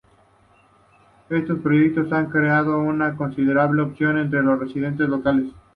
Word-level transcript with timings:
Estos 1.29 1.59
proyectos 1.59 2.11
han 2.11 2.31
creado 2.31 2.79
una 2.79 3.15
considerable 3.15 3.83
oposición 3.83 4.17
entre 4.17 4.41
los 4.41 4.57
residentes 4.59 5.07
locales. 5.07 5.53